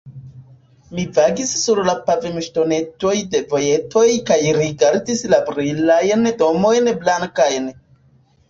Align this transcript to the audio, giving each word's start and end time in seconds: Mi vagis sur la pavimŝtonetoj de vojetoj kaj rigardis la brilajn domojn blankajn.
Mi 0.99 1.03
vagis 1.17 1.49
sur 1.63 1.81
la 1.89 1.93
pavimŝtonetoj 2.07 3.13
de 3.35 3.43
vojetoj 3.53 4.07
kaj 4.31 4.41
rigardis 4.61 5.23
la 5.35 5.41
brilajn 5.51 6.29
domojn 6.43 6.95
blankajn. 7.05 7.71